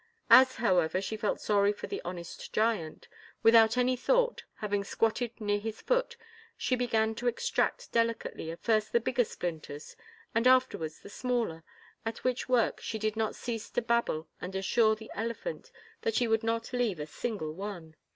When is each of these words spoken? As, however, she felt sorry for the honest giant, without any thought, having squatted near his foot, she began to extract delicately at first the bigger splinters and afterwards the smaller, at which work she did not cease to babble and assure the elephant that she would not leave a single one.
As, 0.31 0.55
however, 0.55 0.99
she 0.99 1.15
felt 1.15 1.39
sorry 1.39 1.71
for 1.71 1.85
the 1.85 2.01
honest 2.03 2.51
giant, 2.51 3.07
without 3.43 3.77
any 3.77 3.95
thought, 3.95 4.43
having 4.55 4.83
squatted 4.83 5.39
near 5.39 5.59
his 5.59 5.79
foot, 5.79 6.17
she 6.57 6.75
began 6.75 7.13
to 7.13 7.27
extract 7.27 7.91
delicately 7.91 8.49
at 8.49 8.63
first 8.63 8.93
the 8.93 8.99
bigger 8.99 9.23
splinters 9.23 9.95
and 10.33 10.47
afterwards 10.47 11.01
the 11.01 11.09
smaller, 11.11 11.63
at 12.03 12.23
which 12.23 12.49
work 12.49 12.81
she 12.81 12.97
did 12.97 13.15
not 13.15 13.35
cease 13.35 13.69
to 13.69 13.81
babble 13.83 14.27
and 14.41 14.55
assure 14.55 14.95
the 14.95 15.11
elephant 15.13 15.69
that 16.01 16.15
she 16.15 16.27
would 16.27 16.41
not 16.41 16.73
leave 16.73 16.99
a 16.99 17.05
single 17.05 17.53
one. 17.53 17.95